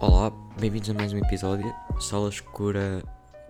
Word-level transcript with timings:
Olá, 0.00 0.30
bem-vindos 0.58 0.88
a 0.88 0.94
mais 0.94 1.12
um 1.12 1.18
episódio, 1.18 1.70
Sala 2.00 2.30
Escura 2.30 3.04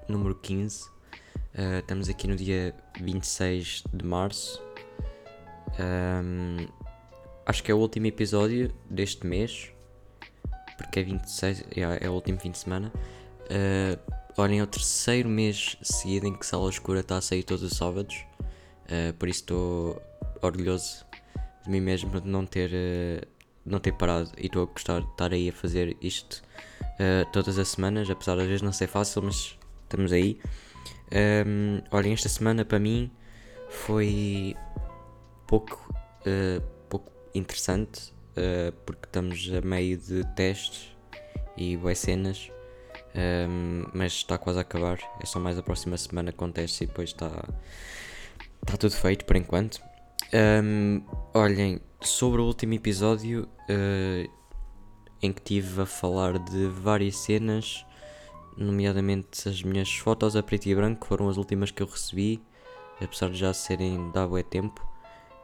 número 0.08 0.34
15. 0.34 0.84
Uh, 0.84 1.78
estamos 1.78 2.08
aqui 2.08 2.26
no 2.26 2.34
dia 2.34 2.74
26 3.00 3.84
de 3.94 4.04
março. 4.04 4.60
Um, 5.78 6.66
acho 7.46 7.62
que 7.62 7.70
é 7.70 7.74
o 7.74 7.78
último 7.78 8.06
episódio 8.06 8.74
deste 8.90 9.24
mês, 9.28 9.70
porque 10.76 10.98
é 10.98 11.02
26, 11.04 11.66
é, 11.70 12.04
é 12.04 12.10
o 12.10 12.14
último 12.14 12.40
fim 12.40 12.50
de 12.50 12.58
semana. 12.58 12.92
Uh, 13.42 14.12
olhem, 14.36 14.58
é 14.58 14.62
o 14.64 14.66
terceiro 14.66 15.28
mês 15.28 15.76
seguido 15.80 16.26
em 16.26 16.36
que 16.36 16.44
Sala 16.44 16.68
Escura 16.68 16.98
está 16.98 17.18
a 17.18 17.20
sair 17.20 17.44
todos 17.44 17.62
os 17.62 17.78
sábados, 17.78 18.26
uh, 18.86 19.14
por 19.20 19.28
isso 19.28 19.42
estou 19.42 20.02
orgulhoso 20.42 21.06
de 21.62 21.70
mim 21.70 21.80
mesmo 21.80 22.20
de 22.20 22.26
não 22.26 22.44
ter. 22.44 23.28
Não 23.64 23.78
ter 23.78 23.92
parado 23.92 24.30
e 24.38 24.46
estou 24.46 24.62
a 24.62 24.66
gostar 24.66 25.00
de 25.00 25.06
estar 25.06 25.32
aí 25.32 25.48
a 25.48 25.52
fazer 25.52 25.96
isto 26.00 26.42
uh, 26.82 27.30
todas 27.32 27.58
as 27.58 27.68
semanas, 27.68 28.08
apesar 28.08 28.36
de 28.36 28.42
às 28.42 28.46
vezes 28.46 28.62
não 28.62 28.72
ser 28.72 28.86
fácil, 28.86 29.22
mas 29.22 29.58
estamos 29.82 30.12
aí. 30.12 30.40
Um, 31.12 31.82
olhem, 31.90 32.12
esta 32.12 32.28
semana 32.28 32.64
para 32.64 32.78
mim 32.78 33.10
foi 33.68 34.56
pouco, 35.46 35.92
uh, 36.20 36.62
pouco 36.88 37.10
interessante 37.34 38.12
uh, 38.36 38.72
porque 38.86 39.06
estamos 39.06 39.50
a 39.52 39.60
meio 39.66 39.98
de 39.98 40.24
testes 40.34 40.96
e 41.56 41.76
boas 41.76 41.98
cenas, 41.98 42.50
um, 43.48 43.84
mas 43.92 44.12
está 44.12 44.38
quase 44.38 44.58
a 44.58 44.62
acabar. 44.62 44.98
É 45.20 45.26
só 45.26 45.38
mais 45.38 45.58
a 45.58 45.62
próxima 45.62 45.96
semana 45.96 46.32
com 46.32 46.50
testes 46.50 46.80
e 46.80 46.86
depois 46.86 47.10
está, 47.10 47.30
está 48.62 48.76
tudo 48.78 48.94
feito 48.94 49.24
por 49.24 49.36
enquanto. 49.36 49.89
Um, 50.32 51.02
olhem, 51.34 51.80
sobre 52.00 52.40
o 52.40 52.44
último 52.44 52.74
episódio 52.74 53.48
uh, 53.68 54.30
em 55.20 55.32
que 55.32 55.42
tive 55.42 55.82
a 55.82 55.86
falar 55.86 56.38
de 56.38 56.66
várias 56.68 57.16
cenas, 57.16 57.84
nomeadamente 58.56 59.48
as 59.48 59.62
minhas 59.62 59.92
fotos 59.92 60.36
a 60.36 60.42
preto 60.42 60.66
e 60.66 60.74
branco, 60.74 61.06
foram 61.06 61.28
as 61.28 61.36
últimas 61.36 61.72
que 61.72 61.82
eu 61.82 61.86
recebi, 61.86 62.40
apesar 63.00 63.30
de 63.30 63.38
já 63.38 63.52
serem 63.52 64.10
da 64.12 64.26
bué 64.26 64.44
tempo. 64.44 64.88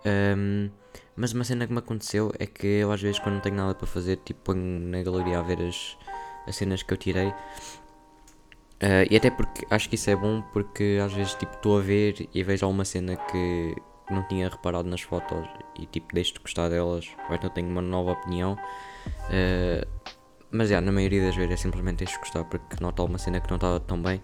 Um, 0.07 0.71
mas 1.17 1.33
uma 1.33 1.43
cena 1.43 1.67
que 1.67 1.73
me 1.73 1.81
aconteceu 1.81 2.33
é 2.39 2.47
que 2.47 2.67
eu 2.67 2.93
às 2.93 3.03
vezes 3.03 3.19
quando 3.19 3.35
não 3.35 3.41
tenho 3.41 3.57
nada 3.57 3.75
para 3.75 3.89
fazer, 3.89 4.19
tipo 4.19 4.41
ponho 4.53 4.81
na 4.89 5.03
galeria 5.03 5.41
a 5.41 5.43
ver 5.43 5.61
as, 5.63 5.99
as 6.47 6.55
cenas 6.55 6.85
que 6.85 6.93
eu 6.93 6.97
tirei. 6.97 7.29
Uh, 7.29 9.03
e 9.11 9.17
até 9.17 9.31
porque 9.31 9.67
acho 9.69 9.89
que 9.89 9.97
isso 9.97 10.11
é 10.11 10.15
bom 10.15 10.43
porque 10.53 11.01
às 11.03 11.13
vezes 11.13 11.35
tipo 11.35 11.55
estou 11.55 11.79
a 11.79 11.83
ver 11.83 12.29
e 12.33 12.43
vejo 12.45 12.67
alguma 12.67 12.85
cena 12.85 13.17
que 13.17 13.75
não 14.11 14.23
tinha 14.29 14.49
reparado 14.49 14.89
nas 14.89 15.01
fotos 15.01 15.49
e 15.79 15.87
tipo 15.87 16.15
deixo 16.15 16.35
de 16.35 16.41
gostar 16.41 16.69
delas, 16.69 17.09
ou 17.29 17.35
então 17.35 17.51
tenho 17.51 17.69
uma 17.69 17.83
nova 17.83 18.13
opinião. 18.13 18.57
Uh, 19.29 19.87
mas 20.51 20.71
yeah, 20.71 20.85
na 20.85 20.93
maioria 20.93 21.27
das 21.27 21.37
vezes 21.37 21.53
é 21.53 21.57
simplesmente 21.57 21.99
deixo 21.99 22.15
de 22.15 22.21
gostar 22.21 22.45
porque 22.45 22.77
noto 22.81 23.03
alguma 23.03 23.19
cena 23.19 23.41
que 23.41 23.49
não 23.49 23.57
estava 23.57 23.81
tão 23.81 24.01
bem. 24.01 24.23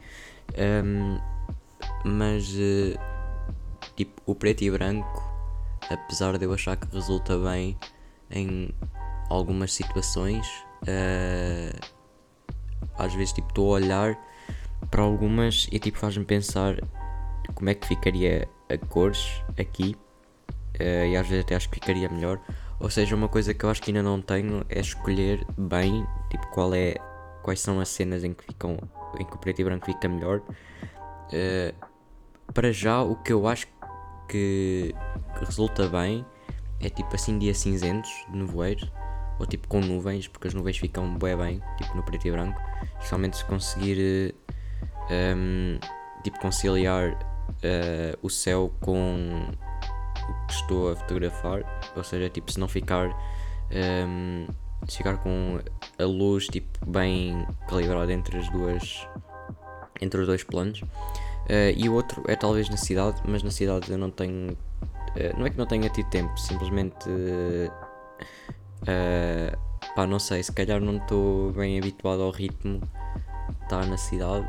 Um, 0.84 1.18
mas 2.04 2.48
uh, 2.54 2.98
tipo 3.96 4.20
o 4.26 4.34
preto 4.34 4.62
e 4.62 4.70
branco, 4.70 5.22
apesar 5.90 6.38
de 6.38 6.44
eu 6.44 6.52
achar 6.52 6.76
que 6.76 6.86
resulta 6.94 7.36
bem 7.38 7.78
em 8.30 8.72
algumas 9.28 9.72
situações, 9.72 10.46
uh, 10.82 11.78
às 12.96 13.12
vezes 13.14 13.32
tipo 13.32 13.48
estou 13.48 13.70
a 13.70 13.74
olhar 13.74 14.18
para 14.90 15.02
algumas 15.02 15.68
e 15.72 15.78
tipo 15.78 15.98
faz-me 15.98 16.24
pensar 16.24 16.76
como 17.54 17.70
é 17.70 17.74
que 17.74 17.86
ficaria 17.86 18.48
a 18.68 18.78
cores 18.86 19.42
aqui 19.58 19.96
uh, 20.80 21.06
e 21.06 21.16
às 21.16 21.26
vezes 21.26 21.44
até 21.44 21.54
acho 21.56 21.68
que 21.68 21.76
ficaria 21.76 22.08
melhor. 22.08 22.40
Ou 22.80 22.90
seja, 22.90 23.14
uma 23.14 23.28
coisa 23.28 23.54
que 23.54 23.64
eu 23.64 23.70
acho 23.70 23.80
que 23.80 23.90
ainda 23.90 24.02
não 24.02 24.20
tenho 24.20 24.64
é 24.68 24.80
escolher 24.80 25.46
bem 25.56 26.06
tipo 26.30 26.46
qual 26.48 26.74
é 26.74 26.96
quais 27.42 27.60
são 27.60 27.80
as 27.80 27.88
cenas 27.88 28.24
em 28.24 28.32
que 28.32 28.44
ficam 28.44 28.76
em 29.18 29.24
que 29.24 29.34
o 29.34 29.38
preto 29.38 29.60
e 29.60 29.64
branco 29.64 29.86
fica 29.86 30.08
melhor. 30.08 30.40
Uh, 30.40 31.74
para 32.52 32.72
já 32.72 33.02
o 33.02 33.16
que 33.16 33.32
eu 33.32 33.46
acho 33.46 33.66
que, 34.28 34.94
resulta 35.40 35.88
bem 35.88 36.24
é 36.80 36.88
tipo 36.88 37.14
assim 37.14 37.38
dias 37.38 37.58
cinzentos 37.58 38.10
de 38.30 38.38
nevoeiro 38.38 38.90
ou 39.38 39.46
tipo 39.46 39.68
com 39.68 39.80
nuvens, 39.80 40.28
porque 40.28 40.48
as 40.48 40.54
nuvens 40.54 40.78
ficam 40.78 41.16
bem 41.18 41.36
bem, 41.36 41.62
tipo 41.76 41.96
no 41.96 42.02
preto 42.02 42.26
e 42.26 42.30
branco, 42.30 42.60
especialmente 42.94 43.36
se 43.36 43.44
conseguir 43.44 44.34
um, 45.10 45.10
ehm, 45.10 45.80
tipo 46.22 46.38
conciliar 46.40 47.16
uh, 47.64 48.18
o 48.22 48.30
céu 48.30 48.72
com 48.80 49.50
o 50.28 50.46
que 50.46 50.52
estou 50.52 50.92
a 50.92 50.96
fotografar, 50.96 51.64
ou 51.96 52.04
seja, 52.04 52.28
tipo, 52.28 52.50
se 52.52 52.60
não 52.60 52.68
ficar 52.68 53.08
um, 53.08 53.14
ehm, 53.70 54.46
se 54.88 54.98
ficar 54.98 55.16
com 55.18 55.58
a 55.98 56.04
luz 56.04 56.46
tipo 56.46 56.84
bem 56.86 57.46
calibrada 57.68 58.12
entre 58.12 58.38
as 58.38 58.48
duas 58.50 59.06
entre 60.00 60.20
os 60.20 60.26
dois 60.26 60.42
planos. 60.42 60.82
Uh, 60.82 61.74
e 61.76 61.88
o 61.88 61.94
outro 61.94 62.22
é 62.28 62.36
talvez 62.36 62.68
na 62.68 62.76
cidade 62.76 63.20
mas 63.26 63.42
na 63.42 63.50
cidade 63.50 63.90
eu 63.90 63.98
não 63.98 64.10
tenho 64.10 64.52
uh, 64.52 65.36
não 65.36 65.44
é 65.44 65.50
que 65.50 65.58
não 65.58 65.66
tenha 65.66 65.88
tido 65.88 66.08
tempo 66.08 66.38
simplesmente 66.38 67.08
uh, 67.08 67.72
pá 69.96 70.06
não 70.06 70.20
sei 70.20 70.40
se 70.40 70.52
calhar 70.52 70.80
não 70.80 70.98
estou 70.98 71.50
bem 71.50 71.80
habituado 71.80 72.22
ao 72.22 72.30
ritmo 72.30 72.78
de 72.78 73.64
estar 73.64 73.84
na 73.86 73.96
cidade 73.96 74.48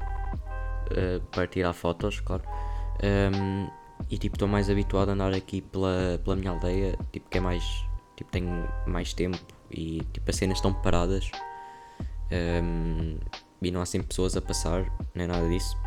para 1.31 1.47
tirar 1.47 1.73
fotos 1.73 2.19
claro 2.19 2.43
um, 3.01 3.67
e 4.09 4.17
tipo, 4.17 4.35
estou 4.35 4.47
mais 4.47 4.69
habituado 4.69 5.09
a 5.09 5.13
andar 5.13 5.33
aqui 5.33 5.61
pela, 5.61 6.19
pela 6.23 6.35
minha 6.35 6.51
aldeia, 6.51 6.97
tipo, 7.11 7.29
que 7.29 7.37
é 7.37 7.41
mais. 7.41 7.63
Tipo, 8.15 8.31
tenho 8.31 8.69
mais 8.85 9.11
tempo 9.13 9.39
e 9.71 10.01
tipo, 10.13 10.29
as 10.29 10.35
cenas 10.35 10.57
estão 10.57 10.73
paradas. 10.73 11.31
Um, 12.31 13.17
e 13.61 13.71
não 13.71 13.81
há 13.81 13.85
sempre 13.85 14.07
pessoas 14.07 14.35
a 14.35 14.41
passar, 14.41 14.85
nem 15.15 15.27
nada 15.27 15.47
disso. 15.47 15.77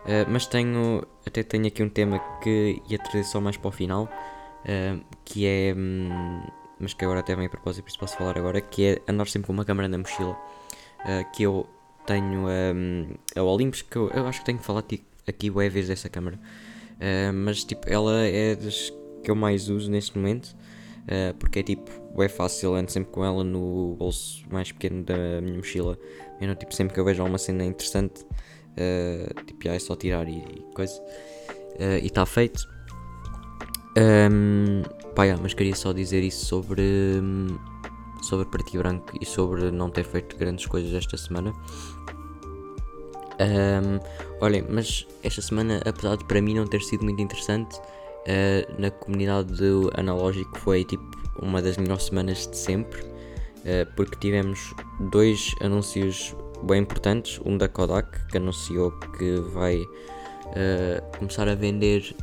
Uh, 0.00 0.24
mas 0.28 0.46
tenho, 0.46 1.06
até 1.26 1.42
tenho 1.42 1.66
aqui 1.66 1.82
um 1.82 1.88
tema 1.88 2.18
que 2.42 2.82
ia 2.88 2.98
trazer 2.98 3.24
só 3.24 3.40
mais 3.40 3.56
para 3.56 3.68
o 3.68 3.72
final, 3.72 4.04
uh, 4.04 5.04
que 5.24 5.46
é, 5.46 5.74
um, 5.76 6.42
mas 6.80 6.94
que 6.94 7.04
agora 7.04 7.20
até 7.20 7.34
vem 7.36 7.46
a 7.46 7.50
propósito, 7.50 7.84
por 7.84 7.90
isso 7.90 7.98
posso 7.98 8.16
falar 8.16 8.38
agora, 8.38 8.60
que 8.60 8.84
é 8.84 9.02
andar 9.12 9.26
sempre 9.28 9.48
com 9.48 9.52
uma 9.52 9.64
câmera 9.64 9.88
na 9.88 9.98
mochila, 9.98 10.32
uh, 10.32 11.30
que 11.32 11.42
eu 11.42 11.68
tenho 12.06 12.46
um, 12.48 13.14
a 13.36 13.42
Olympus, 13.42 13.82
que 13.82 13.96
eu, 13.96 14.08
eu, 14.10 14.26
acho 14.26 14.38
que 14.40 14.46
tenho 14.46 14.58
que 14.58 14.64
falar 14.64 14.82
aqui 15.30 15.50
o 15.50 15.54
vez 15.54 15.88
dessa 15.88 16.08
câmera. 16.08 16.38
Uh, 16.98 17.32
mas 17.32 17.64
tipo, 17.64 17.88
ela 17.88 18.22
é 18.24 18.56
das 18.56 18.92
que 19.22 19.30
eu 19.30 19.34
mais 19.34 19.68
uso 19.68 19.90
neste 19.90 20.16
momento. 20.16 20.56
Uh, 21.04 21.34
porque 21.38 21.60
é 21.60 21.62
tipo, 21.62 22.22
é 22.22 22.28
fácil, 22.28 22.74
ando 22.74 22.90
sempre 22.90 23.10
com 23.10 23.24
ela 23.24 23.42
no 23.42 23.96
bolso 23.98 24.44
mais 24.50 24.70
pequeno 24.72 25.04
da 25.04 25.40
minha 25.40 25.56
mochila. 25.56 25.98
Não, 26.40 26.54
tipo, 26.54 26.74
sempre 26.74 26.94
que 26.94 27.00
eu 27.00 27.04
vejo 27.04 27.22
alguma 27.22 27.38
cena 27.38 27.64
interessante, 27.64 28.24
uh, 28.24 29.44
tipo, 29.44 29.64
já 29.64 29.74
é 29.74 29.78
só 29.78 29.96
tirar 29.96 30.28
e, 30.28 30.36
e 30.38 30.74
coisa. 30.74 31.00
e 32.02 32.06
está 32.06 32.26
feito. 32.26 32.68
Um, 33.96 34.82
pá, 35.14 35.24
yeah, 35.24 35.42
mas 35.42 35.54
queria 35.54 35.74
só 35.74 35.92
dizer 35.92 36.22
isso 36.22 36.44
sobre, 36.46 36.82
sobre 38.22 38.46
preto 38.46 38.74
e 38.74 38.78
branco 38.78 39.12
e 39.20 39.26
sobre 39.26 39.70
não 39.70 39.90
ter 39.90 40.04
feito 40.04 40.36
grandes 40.36 40.66
coisas 40.66 40.92
esta 40.92 41.16
semana. 41.16 41.52
Um, 43.40 44.00
olhem, 44.40 44.64
mas 44.68 45.06
esta 45.22 45.40
semana, 45.40 45.80
apesar 45.86 46.16
de 46.16 46.24
para 46.24 46.42
mim 46.42 46.54
não 46.54 46.66
ter 46.66 46.80
sido 46.82 47.04
muito 47.04 47.22
interessante, 47.22 47.78
uh, 47.78 48.80
na 48.80 48.90
comunidade 48.90 49.52
do 49.54 49.90
analógico 49.94 50.58
foi 50.58 50.84
tipo 50.84 51.04
uma 51.40 51.62
das 51.62 51.76
melhores 51.76 52.04
semanas 52.04 52.48
de 52.48 52.56
sempre, 52.56 53.00
uh, 53.02 53.86
porque 53.94 54.18
tivemos 54.18 54.74
dois 55.12 55.54
anúncios 55.60 56.34
bem 56.64 56.82
importantes, 56.82 57.40
um 57.44 57.56
da 57.56 57.68
Kodak 57.68 58.26
que 58.26 58.38
anunciou 58.38 58.90
que 59.16 59.36
vai 59.52 59.76
uh, 59.76 61.18
começar 61.18 61.48
a 61.48 61.54
vender 61.54 62.14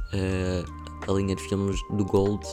a 1.08 1.12
linha 1.12 1.36
de 1.36 1.42
filmes 1.44 1.80
do 1.92 2.04
Gold 2.04 2.46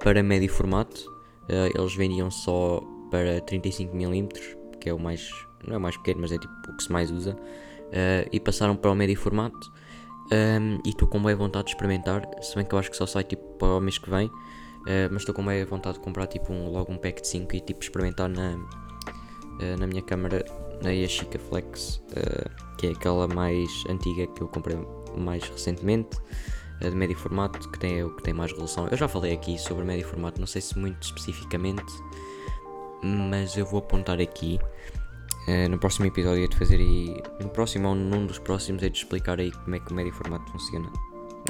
para 0.00 0.22
médio 0.22 0.50
formato. 0.50 1.12
eles 1.48 1.94
vendiam 1.94 2.30
só 2.30 2.80
para 3.10 3.40
35mm, 3.42 4.56
que 4.80 4.88
é 4.88 4.94
o 4.94 4.98
mais 4.98 5.30
não 5.64 5.74
é 5.74 5.78
o 5.78 5.80
mais 5.80 5.96
pequeno, 5.96 6.22
mas 6.22 6.32
é 6.32 6.38
tipo 6.38 6.52
o 6.68 6.76
que 6.76 6.82
se 6.82 6.90
mais 6.90 7.08
usa 7.12 7.36
uh, 7.92 8.28
e 8.32 8.40
passaram 8.40 8.74
para 8.74 8.90
o 8.90 8.94
médio 8.94 9.16
formato. 9.16 9.72
Um, 10.32 10.80
e 10.84 10.90
estou 10.90 11.06
com 11.06 11.20
boa 11.20 11.34
vontade 11.36 11.66
de 11.66 11.72
experimentar, 11.72 12.22
se 12.40 12.54
bem 12.54 12.64
que 12.64 12.74
eu 12.74 12.78
acho 12.78 12.90
que 12.90 12.96
só 12.96 13.04
sai 13.06 13.22
tipo 13.22 13.42
para 13.58 13.76
o 13.76 13.80
mês 13.80 13.98
que 13.98 14.08
vem, 14.08 14.28
uh, 14.28 14.32
mas 15.10 15.22
estou 15.22 15.34
com 15.34 15.44
boa 15.44 15.66
vontade 15.66 15.98
de 15.98 16.04
comprar 16.04 16.26
tipo 16.26 16.52
um, 16.52 16.70
logo 16.70 16.90
um 16.90 16.96
pack 16.96 17.20
de 17.20 17.28
5 17.28 17.54
e 17.54 17.60
tipo 17.60 17.82
experimentar 17.82 18.30
na, 18.30 18.54
uh, 18.54 19.78
na 19.78 19.86
minha 19.86 20.00
câmera, 20.00 20.42
na 20.82 20.90
Yashica 20.90 21.38
Flex, 21.38 22.02
que 22.78 22.86
é 22.88 22.90
aquela 22.90 23.28
mais 23.28 23.70
antiga 23.88 24.26
que 24.26 24.40
eu 24.40 24.48
comprei 24.48 24.76
mais 25.16 25.44
recentemente, 25.44 26.16
de 26.80 26.90
médio 26.96 27.16
formato, 27.16 27.70
que 27.70 27.78
tem, 27.78 28.08
que 28.16 28.22
tem 28.24 28.34
mais 28.34 28.50
resolução. 28.50 28.88
Eu 28.88 28.96
já 28.96 29.06
falei 29.06 29.32
aqui 29.32 29.56
sobre 29.56 29.84
médio 29.84 30.08
formato, 30.08 30.40
não 30.40 30.46
sei 30.48 30.60
se 30.60 30.76
muito 30.76 31.00
especificamente, 31.00 31.92
mas 33.02 33.56
eu 33.56 33.66
vou 33.66 33.78
apontar 33.78 34.20
aqui. 34.20 34.58
Uh, 35.48 35.68
no 35.68 35.78
próximo 35.78 36.06
episódio 36.06 36.44
é 36.44 36.46
de 36.46 36.56
fazer 36.56 36.76
aí. 36.76 37.20
No 37.40 37.48
próximo 37.48 37.88
ou 37.88 37.94
num 37.94 38.26
dos 38.26 38.38
próximos 38.38 38.82
é 38.82 38.88
de 38.88 38.98
explicar 38.98 39.40
aí 39.40 39.50
como 39.50 39.74
é 39.74 39.80
que 39.80 39.90
o 39.90 39.94
médio 39.94 40.12
formato 40.12 40.50
funciona. 40.52 40.90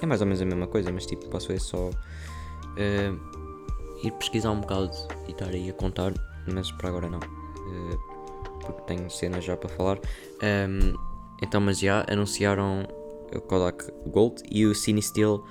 É 0.01 0.07
mais 0.07 0.21
ou 0.21 0.27
menos 0.27 0.41
a 0.41 0.47
mesma 0.47 0.67
coisa, 0.67 0.91
mas 0.91 1.05
tipo, 1.05 1.29
posso 1.29 1.49
ver 1.49 1.61
só 1.61 1.89
uh, 1.89 4.01
ir 4.03 4.13
pesquisar 4.13 4.51
um 4.51 4.61
bocado 4.61 4.91
e 5.29 5.33
estar 5.33 5.49
aí 5.49 5.69
a 5.69 5.73
contar, 5.75 6.15
mas 6.53 6.71
para 6.73 6.89
agora 6.89 7.11
não. 7.11 7.19
Uh, 7.19 8.61
porque 8.61 8.81
tenho 8.83 9.11
cenas 9.11 9.45
já 9.45 9.57
para 9.57 9.69
falar. 9.69 9.99
Um, 10.43 10.95
então, 11.43 11.61
mas 11.61 11.79
já 11.79 12.07
anunciaram 12.09 12.87
o 13.35 13.41
Kodak 13.41 13.91
Gold 14.07 14.43
e 14.51 14.65
o 14.65 14.75
Cine 14.75 15.03
Steel 15.03 15.45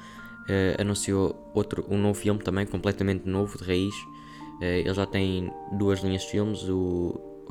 anunciou 0.78 1.52
outro, 1.54 1.86
um 1.90 1.98
novo 1.98 2.20
filme 2.20 2.42
também, 2.42 2.66
completamente 2.66 3.28
novo, 3.28 3.58
de 3.58 3.64
raiz. 3.64 3.94
Ele 4.62 4.94
já 4.94 5.06
tem 5.06 5.52
duas 5.78 6.02
linhas 6.02 6.24
de 6.24 6.30
filmes, 6.30 6.68
o 6.68 7.44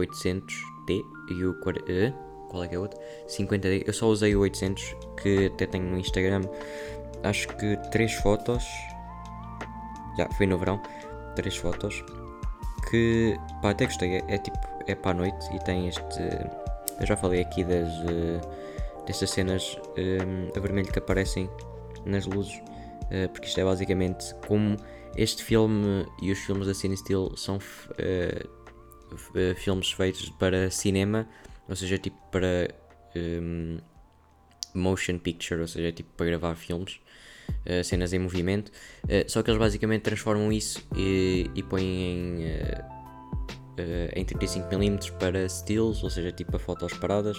800T 0.91 1.05
e 1.31 1.45
o. 1.45 1.55
Qual 2.49 2.65
é 2.65 2.69
que 2.69 2.75
é 2.75 2.79
o 2.79 2.83
outro? 2.83 2.99
50D. 3.29 3.85
Eu 3.87 3.93
só 3.93 4.07
usei 4.09 4.35
o 4.35 4.41
800, 4.41 4.97
que 5.23 5.47
até 5.47 5.67
tenho 5.67 5.85
no 5.85 5.99
Instagram. 5.99 6.43
Acho 7.23 7.49
que 7.57 7.77
três 7.91 8.13
fotos. 8.15 8.65
Já, 10.19 10.29
foi 10.37 10.47
no 10.47 10.59
verão. 10.59 10.81
Três 11.37 11.57
fotos. 11.57 12.05
Que, 12.91 13.37
pá, 13.63 13.71
até 13.71 13.85
gostei. 13.87 14.17
É, 14.17 14.25
é 14.29 14.39
tipo, 14.39 14.59
é 14.87 14.95
para 14.95 15.13
a 15.13 15.15
noite 15.15 15.47
e 15.55 15.59
tem 15.65 15.89
este. 15.89 16.21
Eu 17.01 17.07
já 17.07 17.17
falei 17.17 17.41
aqui 17.41 17.63
das. 17.63 17.89
Uh, 18.01 18.71
destas 19.07 19.31
cenas 19.31 19.79
um, 19.99 20.57
a 20.57 20.61
vermelho 20.61 20.91
que 20.91 20.99
aparecem 20.99 21.49
nas 22.05 22.27
luzes. 22.27 22.57
Uh, 23.05 23.29
porque 23.33 23.47
isto 23.47 23.61
é 23.61 23.65
basicamente 23.65 24.35
como 24.47 24.77
este 25.17 25.43
filme 25.43 26.07
e 26.23 26.31
os 26.31 26.39
filmes 26.39 26.67
da 26.67 26.75
Cine 26.75 26.97
Steel 26.97 27.33
são 27.37 27.57
uh, 27.57 28.49
filmes 29.57 29.93
feitos 29.93 30.29
para 30.31 30.71
cinema 30.71 31.27
ou 31.71 31.77
seja, 31.77 31.97
tipo 31.97 32.17
para 32.33 32.75
um, 33.15 33.79
motion 34.75 35.19
picture, 35.19 35.61
ou 35.61 35.69
seja, 35.69 35.93
tipo 35.93 36.11
para 36.17 36.27
gravar 36.27 36.57
filmes, 36.57 37.01
uh, 37.65 37.85
cenas 37.85 38.13
em 38.13 38.19
movimento. 38.19 38.73
Uh, 39.05 39.25
só 39.29 39.41
que 39.41 39.51
eles 39.51 39.59
basicamente 39.61 40.03
transformam 40.03 40.53
isso 40.53 40.85
e, 40.97 41.49
e 41.55 41.63
põem 41.63 41.85
em, 41.85 42.45
em 44.17 44.25
35mm 44.25 45.13
para 45.13 45.49
stills, 45.49 46.03
ou 46.03 46.11
seja, 46.11 46.33
tipo 46.33 46.51
para 46.51 46.59
fotos 46.59 46.93
paradas. 46.95 47.39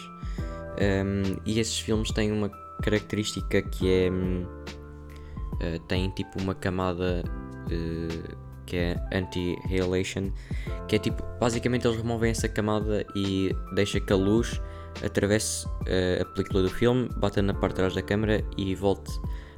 Um, 0.79 1.37
e 1.45 1.59
esses 1.59 1.77
filmes 1.77 2.09
têm 2.11 2.31
uma 2.31 2.49
característica 2.81 3.61
que 3.61 3.91
é. 3.91 4.09
Um, 4.09 4.45
têm 5.87 6.09
tipo 6.11 6.41
uma 6.41 6.55
camada 6.55 7.21
que 8.71 8.77
é 8.77 8.97
anti-halation, 9.11 10.31
que 10.87 10.95
é 10.95 10.99
tipo, 10.99 11.21
basicamente 11.41 11.85
eles 11.85 11.97
removem 11.97 12.31
essa 12.31 12.47
camada 12.47 13.05
e 13.13 13.53
deixa 13.75 13.99
que 13.99 14.13
a 14.13 14.15
luz 14.15 14.61
atravesse 15.03 15.67
uh, 15.67 16.21
a 16.21 16.25
película 16.25 16.63
do 16.63 16.69
filme, 16.69 17.09
bata 17.17 17.41
na 17.41 17.53
parte 17.53 17.73
de 17.73 17.75
trás 17.75 17.93
da 17.93 18.01
câmera 18.01 18.41
e 18.57 18.73
volte 18.73 19.11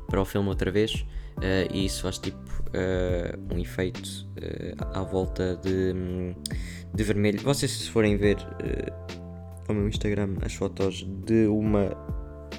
para 0.10 0.19
o 0.19 0.25
filme 0.25 0.50
outra 0.50 0.71
vez. 0.71 1.06
Uh, 1.38 1.71
e 1.71 1.86
isso 1.86 2.01
faz 2.01 2.18
tipo 2.18 2.39
uh, 2.39 3.54
um 3.54 3.60
efeito 3.60 4.01
à 4.94 5.04
volta 5.04 5.57
de, 5.57 5.94
de 6.92 7.04
vermelho. 7.04 7.39
Vocês, 7.42 7.69
se 7.69 7.92
forem 7.92 8.18
ver 8.18 8.38
ao 9.69 9.75
meu 9.75 9.88
Instagram 9.88 10.38
as 10.42 10.56
fotos 10.56 11.07
de 11.24 11.45
uma 11.45 11.95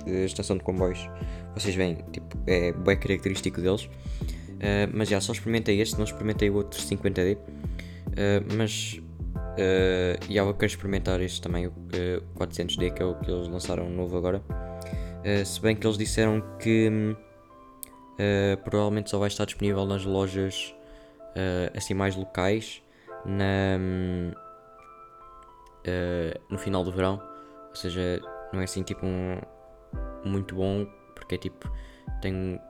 estação 0.06 0.56
de 0.56 0.62
comboios, 0.62 1.10
vocês 1.52 1.74
veem, 1.74 1.96
tipo, 2.12 2.38
é 2.46 2.70
bem 2.70 2.96
característico 2.96 3.60
deles. 3.60 3.88
Uh, 4.64 4.88
mas 4.94 5.10
já, 5.10 5.20
só 5.20 5.32
experimentei 5.32 5.78
este, 5.78 5.96
não 5.96 6.04
experimentei 6.04 6.48
o 6.48 6.54
outro 6.54 6.80
50D. 6.80 7.36
Uh, 7.36 7.40
eh, 8.16 8.40
mas 8.56 8.98
uh, 9.34 10.32
já 10.32 10.42
eu 10.42 10.54
quero 10.54 10.66
experimentar 10.72 11.20
este 11.20 11.42
também, 11.42 11.66
o 11.66 11.70
uh, 11.70 12.38
400D, 12.38 12.94
que 12.94 13.02
é 13.02 13.04
o 13.04 13.14
que 13.16 13.30
eles 13.30 13.46
lançaram 13.46 13.90
novo 13.90 14.16
agora. 14.16 14.42
se 15.44 15.60
bem 15.60 15.76
que 15.76 15.86
eles 15.86 15.98
disseram 15.98 16.42
que 16.58 16.90
provavelmente 18.64 19.10
só 19.10 19.18
vai 19.18 19.28
estar 19.28 19.44
disponível 19.44 19.84
nas 19.86 20.04
lojas 20.04 20.74
assim 21.74 21.94
mais 21.94 22.14
locais 22.14 22.82
na, 23.26 23.78
no 26.48 26.58
final 26.58 26.84
do 26.84 26.92
verão. 26.92 27.20
Ou 27.70 27.74
seja, 27.74 28.20
não 28.52 28.60
é 28.60 28.64
assim 28.64 28.82
tipo 28.82 29.04
um 29.04 29.40
muito 30.24 30.54
bom, 30.54 30.86
porque 31.14 31.34
é 31.34 31.38
tipo 31.38 31.70
tem 32.22 32.60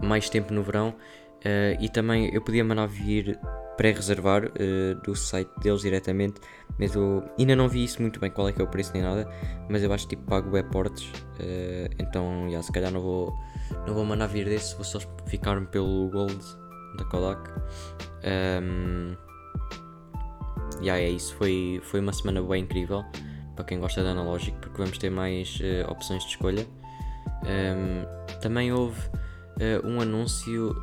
mais 0.00 0.28
tempo 0.28 0.52
no 0.52 0.62
verão 0.62 0.90
uh, 0.90 1.80
e 1.80 1.88
também 1.88 2.30
eu 2.32 2.42
podia 2.42 2.64
mandar 2.64 2.86
vir 2.86 3.38
pré-reservar 3.78 4.44
uh, 4.46 4.94
do 5.04 5.14
site 5.14 5.50
deles 5.60 5.82
diretamente, 5.82 6.40
mas 6.78 6.96
eu 6.96 7.22
ainda 7.38 7.54
não 7.54 7.68
vi 7.68 7.84
isso 7.84 8.02
muito 8.02 8.18
bem 8.18 8.28
qual 8.28 8.48
é 8.48 8.52
que 8.52 8.60
é 8.60 8.64
o 8.64 8.66
preço 8.66 8.92
nem 8.92 9.02
nada, 9.02 9.28
mas 9.68 9.82
eu 9.82 9.92
acho 9.92 10.08
que 10.08 10.16
tipo 10.16 10.28
pago 10.28 10.54
airports, 10.56 11.04
uh, 11.04 11.14
eh, 11.38 11.90
então 12.00 12.48
já, 12.50 12.60
se 12.60 12.72
calhar 12.72 12.90
não 12.90 13.00
vou, 13.00 13.32
não 13.86 13.94
vou 13.94 14.04
mandar 14.04 14.26
vir 14.26 14.46
desse, 14.46 14.74
vou 14.74 14.84
só 14.84 14.98
ficar-me 15.26 15.66
pelo 15.66 16.10
Gold 16.10 16.44
da 16.98 17.04
Kodak. 17.04 17.48
Um, 18.62 19.14
yeah, 20.82 21.00
é 21.00 21.10
isso, 21.10 21.36
foi, 21.36 21.80
foi 21.84 22.00
uma 22.00 22.12
semana 22.12 22.42
bem 22.42 22.64
incrível 22.64 23.04
para 23.54 23.64
quem 23.64 23.78
gosta 23.78 24.02
de 24.02 24.08
analógico, 24.08 24.58
porque 24.58 24.76
vamos 24.76 24.98
ter 24.98 25.10
mais 25.10 25.56
uh, 25.60 25.88
opções 25.90 26.24
de 26.24 26.30
escolha. 26.30 26.66
Um, 27.44 28.40
também 28.40 28.72
houve 28.72 29.00
uh, 29.58 29.86
um 29.86 30.00
anúncio 30.00 30.74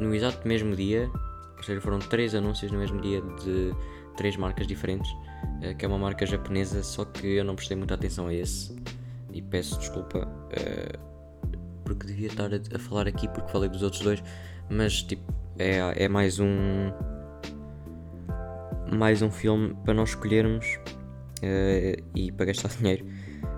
no 0.00 0.14
exato 0.14 0.46
mesmo 0.46 0.74
dia, 0.74 1.10
ou 1.56 1.62
seja, 1.62 1.80
foram 1.80 1.98
três 1.98 2.34
anúncios 2.34 2.70
no 2.72 2.78
mesmo 2.78 3.00
dia 3.00 3.20
de 3.20 3.74
três 4.16 4.36
marcas 4.36 4.66
diferentes, 4.66 5.10
uh, 5.10 5.76
que 5.76 5.84
é 5.84 5.88
uma 5.88 5.98
marca 5.98 6.26
japonesa, 6.26 6.82
só 6.82 7.04
que 7.04 7.26
eu 7.26 7.44
não 7.44 7.54
prestei 7.54 7.76
muita 7.76 7.94
atenção 7.94 8.28
a 8.28 8.34
esse 8.34 8.76
e 9.32 9.42
peço 9.42 9.78
desculpa 9.78 10.26
uh, 10.26 11.56
porque 11.84 12.06
devia 12.06 12.28
estar 12.28 12.50
a, 12.52 12.56
a, 12.74 12.78
falar 12.78 13.06
aqui 13.06 13.28
porque 13.28 13.50
falei 13.50 13.68
dos 13.68 13.82
outros 13.82 14.02
dois, 14.02 14.22
mas 14.70 15.02
tipo 15.02 15.32
é, 15.58 16.04
é 16.04 16.08
mais 16.08 16.38
um 16.38 16.92
mais 18.92 19.20
um 19.20 19.30
filme 19.30 19.74
para 19.84 19.94
nós 19.94 20.10
escolhermos 20.10 20.78
e 22.14 22.32
para 22.32 22.46
gastar 22.46 22.68
dinheiro, 22.78 23.06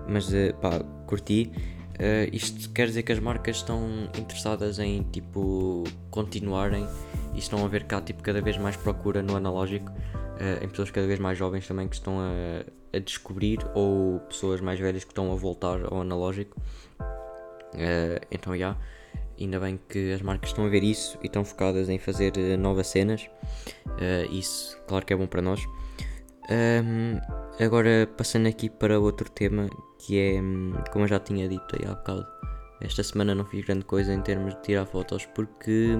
mas 0.08 0.30
pá, 0.60 0.80
curti 1.06 1.52
Uh, 1.98 2.30
isto 2.32 2.70
quer 2.70 2.86
dizer 2.86 3.02
que 3.02 3.10
as 3.10 3.18
marcas 3.18 3.56
estão 3.56 4.08
interessadas 4.16 4.78
em 4.78 5.02
tipo 5.02 5.82
continuarem 6.12 6.86
e 7.34 7.38
estão 7.40 7.64
a 7.64 7.68
ver 7.68 7.84
cá 7.84 8.00
tipo, 8.00 8.22
cada 8.22 8.40
vez 8.40 8.56
mais 8.56 8.76
procura 8.76 9.20
no 9.20 9.34
analógico 9.34 9.90
uh, 9.90 10.64
em 10.64 10.68
pessoas 10.68 10.92
cada 10.92 11.08
vez 11.08 11.18
mais 11.18 11.36
jovens 11.36 11.66
também 11.66 11.88
que 11.88 11.96
estão 11.96 12.20
a, 12.20 12.96
a, 12.96 13.00
descobrir 13.00 13.58
ou 13.74 14.20
pessoas 14.20 14.60
mais 14.60 14.78
velhas 14.78 15.02
que 15.02 15.10
estão 15.10 15.32
a 15.32 15.34
voltar 15.34 15.84
ao 15.86 16.00
analógico. 16.02 16.60
Uh, 17.74 18.24
então 18.30 18.52
já, 18.52 18.58
yeah, 18.58 18.80
ainda 19.40 19.58
bem 19.58 19.80
que 19.88 20.12
as 20.12 20.22
marcas 20.22 20.50
estão 20.50 20.66
a 20.66 20.68
ver 20.68 20.84
isso 20.84 21.18
e 21.20 21.26
estão 21.26 21.44
focadas 21.44 21.88
em 21.88 21.98
fazer 21.98 22.32
novas 22.56 22.86
cenas. 22.86 23.28
isso 24.30 24.80
claro 24.86 25.04
que 25.04 25.12
é 25.12 25.16
bom 25.16 25.26
para 25.26 25.42
nós. 25.42 25.60
Um, 26.50 27.20
agora 27.62 28.08
passando 28.16 28.48
aqui 28.48 28.70
para 28.70 28.98
outro 28.98 29.30
tema 29.30 29.68
que 29.98 30.18
é, 30.18 30.40
hum, 30.40 30.72
como 30.90 31.04
eu 31.04 31.08
já 31.08 31.20
tinha 31.20 31.48
dito 31.48 31.76
aí 31.76 31.86
há 31.86 31.94
bocado, 31.94 32.26
esta 32.80 33.02
semana 33.02 33.34
não 33.34 33.44
fiz 33.44 33.66
grande 33.66 33.84
coisa 33.84 34.14
em 34.14 34.22
termos 34.22 34.54
de 34.54 34.62
tirar 34.62 34.86
fotos 34.86 35.26
porque 35.26 35.94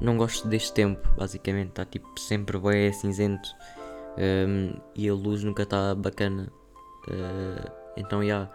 não 0.00 0.16
gosto 0.16 0.48
deste 0.48 0.72
tempo, 0.72 1.08
basicamente, 1.16 1.70
está 1.70 1.84
tipo 1.84 2.18
sempre 2.18 2.58
bem 2.58 2.92
cinzento 2.92 3.48
um, 4.18 4.74
e 4.94 5.08
a 5.08 5.14
luz 5.14 5.42
nunca 5.44 5.62
está 5.62 5.94
bacana. 5.94 6.52
Uh, 7.08 7.70
então, 7.96 8.20
já, 8.20 8.26
yeah, 8.26 8.52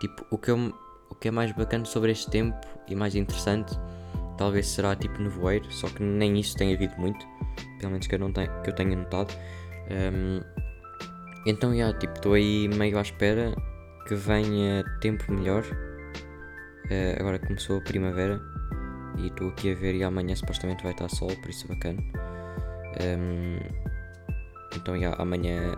tipo, 0.00 0.26
o 0.30 0.38
que, 0.38 0.50
eu, 0.50 0.74
o 1.08 1.14
que 1.14 1.28
é 1.28 1.30
mais 1.30 1.52
bacana 1.52 1.84
sobre 1.84 2.12
este 2.12 2.30
tempo 2.30 2.58
e 2.88 2.94
mais 2.94 3.14
interessante, 3.14 3.78
talvez 4.36 4.66
será 4.68 4.96
tipo 4.96 5.20
nevoeiro, 5.22 5.70
só 5.70 5.88
que 5.88 6.02
nem 6.02 6.38
isso 6.38 6.56
tem 6.56 6.74
havido 6.74 6.94
muito, 6.98 7.24
pelo 7.78 7.92
menos 7.92 8.06
que 8.06 8.14
eu, 8.14 8.18
não 8.18 8.32
tenho, 8.32 8.50
que 8.62 8.70
eu 8.70 8.74
tenha 8.74 8.96
notado. 8.96 9.32
Um, 9.90 10.40
então, 11.46 11.74
já, 11.76 11.92
tipo, 11.92 12.14
estou 12.14 12.34
aí 12.34 12.68
meio 12.68 12.98
à 12.98 13.02
espera 13.02 13.54
que 14.06 14.14
venha 14.14 14.84
tempo 15.00 15.32
melhor. 15.32 15.64
Uh, 16.86 17.20
agora 17.20 17.38
começou 17.38 17.78
a 17.78 17.80
primavera 17.80 18.40
e 19.18 19.26
estou 19.26 19.48
aqui 19.48 19.72
a 19.72 19.74
ver 19.74 19.94
e 19.94 20.02
amanhã 20.02 20.34
supostamente 20.34 20.82
vai 20.82 20.92
estar 20.92 21.08
sol, 21.08 21.30
por 21.36 21.50
isso 21.50 21.66
é 21.66 21.74
bacana. 21.74 22.02
Um, 23.02 23.58
então, 24.76 24.98
já, 24.98 25.14
amanhã. 25.14 25.74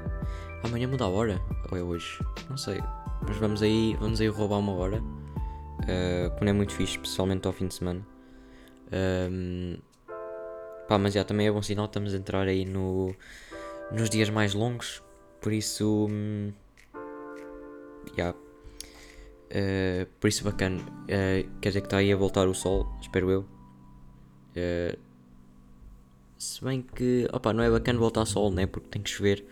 Amanhã 0.65 0.87
muda 0.89 1.05
a 1.05 1.09
hora? 1.09 1.41
Ou 1.71 1.79
é 1.79 1.83
hoje? 1.83 2.19
Não 2.49 2.57
sei. 2.57 2.81
Mas 3.27 3.37
vamos 3.37 3.63
aí, 3.63 3.97
vamos 4.01 4.21
aí 4.21 4.29
roubar 4.29 4.59
uma 4.59 4.73
hora. 4.73 4.99
Uh, 4.99 6.31
quando 6.39 6.49
é 6.49 6.53
muito 6.53 6.73
fixe, 6.73 6.93
especialmente 6.93 7.47
ao 7.47 7.53
fim 7.53 7.67
de 7.67 7.75
semana. 7.75 8.07
Um, 8.93 9.77
pá, 10.89 10.99
mas 10.99 11.15
já 11.15 11.25
também 11.25 11.47
é 11.47 11.53
bom 11.53 11.63
sinal, 11.63 11.87
estamos 11.87 12.15
a 12.15 12.17
entrar 12.17 12.47
aí 12.47 12.65
no, 12.65 13.15
nos 13.95 14.11
dias 14.11 14.31
mais 14.31 14.55
longos. 14.55 15.03
Por 15.41 15.53
isso. 15.53 16.07
Hum, 16.11 16.53
yeah. 18.17 18.37
Uh, 19.53 20.07
por 20.19 20.29
isso 20.29 20.45
bacana. 20.45 20.81
Uh, 20.81 21.49
quer 21.61 21.69
dizer 21.69 21.81
que 21.81 21.87
está 21.87 21.99
aí 21.99 22.13
a 22.13 22.17
voltar 22.17 22.49
o 22.49 22.55
sol, 22.55 22.89
espero 23.01 23.31
eu. 23.31 23.41
Uh, 24.57 24.99
se 26.39 26.65
bem 26.65 26.83
que. 26.83 27.29
Opa, 27.33 27.53
não 27.53 27.63
é 27.63 27.71
bacana 27.71 27.99
voltar 27.99 28.25
sol, 28.25 28.51
né? 28.51 28.67
Porque 28.67 28.89
tem 28.89 29.03
que 29.03 29.11
chover. 29.11 29.45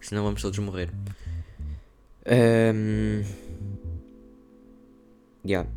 Senão 0.00 0.24
vamos 0.24 0.40
todos 0.40 0.58
morrer. 0.58 0.90
Um, 2.26 3.22
yeah. 5.44 5.68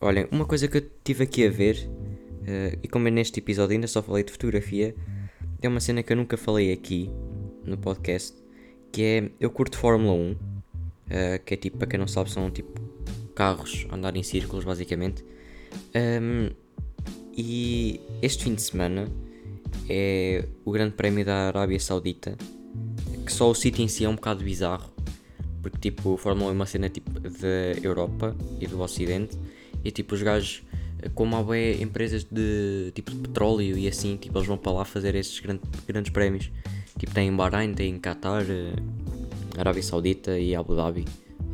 Olhem, 0.00 0.26
uma 0.30 0.44
coisa 0.44 0.68
que 0.68 0.78
eu 0.78 0.90
tive 1.04 1.24
aqui 1.24 1.46
a 1.46 1.50
ver. 1.50 1.88
E 2.82 2.88
como 2.88 3.06
é 3.08 3.10
neste 3.10 3.40
episódio 3.40 3.74
ainda 3.74 3.86
só 3.86 4.02
falei 4.02 4.24
de 4.24 4.32
fotografia. 4.32 4.94
É 5.60 5.68
uma 5.68 5.80
cena 5.80 6.02
que 6.02 6.12
eu 6.12 6.16
nunca 6.16 6.36
falei 6.36 6.72
aqui 6.72 7.10
no 7.68 7.76
podcast 7.76 8.48
que 8.92 9.02
é, 9.02 9.30
eu 9.38 9.50
curto 9.50 9.76
Fórmula 9.76 10.12
1, 10.12 10.32
uh, 10.32 10.36
que 11.44 11.54
é 11.54 11.56
tipo, 11.56 11.78
para 11.78 11.86
quem 11.86 11.98
não 11.98 12.08
sabe, 12.08 12.30
são 12.30 12.50
tipo 12.50 12.80
carros 13.34 13.86
a 13.90 13.94
andar 13.94 14.16
em 14.16 14.22
círculos 14.22 14.64
basicamente. 14.64 15.24
Um, 15.94 16.50
e 17.36 18.00
este 18.20 18.44
fim 18.44 18.54
de 18.54 18.62
semana 18.62 19.08
é 19.88 20.44
o 20.64 20.72
Grande 20.72 20.94
Prémio 20.94 21.24
da 21.24 21.48
Arábia 21.48 21.78
Saudita, 21.78 22.36
que 23.24 23.32
só 23.32 23.50
o 23.50 23.54
sítio 23.54 23.84
em 23.84 23.88
si 23.88 24.04
é 24.04 24.08
um 24.08 24.16
bocado 24.16 24.42
bizarro, 24.42 24.90
porque 25.62 25.78
tipo, 25.78 26.16
Fórmula 26.16 26.48
1 26.48 26.50
é 26.50 26.54
uma 26.54 26.66
cena 26.66 26.88
tipo 26.88 27.20
da 27.20 27.28
Europa 27.82 28.34
e 28.60 28.66
do 28.66 28.80
Ocidente, 28.80 29.38
e 29.84 29.90
tipo, 29.90 30.14
os 30.14 30.22
gajos, 30.22 30.64
como 31.14 31.36
há 31.36 31.58
empresas 31.80 32.24
de 32.24 32.90
tipo 32.94 33.12
de 33.12 33.18
petróleo 33.18 33.78
e 33.78 33.86
assim, 33.86 34.16
tipo, 34.16 34.36
eles 34.36 34.48
vão 34.48 34.58
para 34.58 34.72
lá 34.72 34.84
fazer 34.84 35.14
esses 35.14 35.38
grandes, 35.38 35.68
grandes 35.86 36.10
prémios. 36.10 36.50
Tipo, 36.98 37.14
tem 37.14 37.28
em 37.28 37.36
Bahrein, 37.36 37.74
tem 37.74 37.94
em 37.94 37.98
Qatar, 37.98 38.44
eh, 38.48 38.74
Arábia 39.56 39.82
Saudita 39.82 40.38
e 40.38 40.54
Abu 40.54 40.74
Dhabi. 40.74 41.04